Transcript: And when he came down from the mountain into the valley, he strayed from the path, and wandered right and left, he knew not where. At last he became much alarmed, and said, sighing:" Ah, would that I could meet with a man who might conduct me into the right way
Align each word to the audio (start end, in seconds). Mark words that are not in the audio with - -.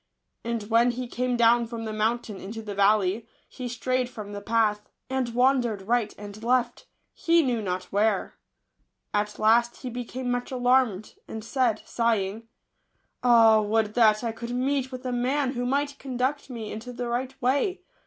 And 0.43 0.63
when 0.63 0.89
he 0.89 1.07
came 1.07 1.37
down 1.37 1.67
from 1.67 1.85
the 1.85 1.93
mountain 1.93 2.37
into 2.41 2.63
the 2.63 2.73
valley, 2.73 3.27
he 3.47 3.67
strayed 3.67 4.09
from 4.09 4.31
the 4.33 4.41
path, 4.41 4.89
and 5.11 5.29
wandered 5.35 5.83
right 5.83 6.11
and 6.17 6.43
left, 6.43 6.87
he 7.13 7.43
knew 7.43 7.61
not 7.61 7.83
where. 7.91 8.33
At 9.13 9.37
last 9.37 9.81
he 9.83 9.91
became 9.91 10.31
much 10.31 10.49
alarmed, 10.49 11.13
and 11.27 11.45
said, 11.45 11.83
sighing:" 11.85 12.47
Ah, 13.23 13.61
would 13.61 13.93
that 13.93 14.23
I 14.23 14.31
could 14.31 14.49
meet 14.55 14.91
with 14.91 15.05
a 15.05 15.11
man 15.11 15.51
who 15.53 15.67
might 15.67 15.99
conduct 15.99 16.49
me 16.49 16.71
into 16.71 16.91
the 16.91 17.07
right 17.07 17.39
way 17.39 17.81